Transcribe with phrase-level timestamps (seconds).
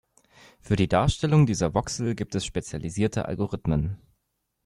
[0.61, 3.99] Für die Darstellung dieser Voxel gibt es spezialisierte Algorithmen.